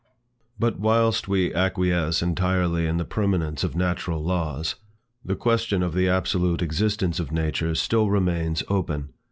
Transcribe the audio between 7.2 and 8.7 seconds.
nature still remains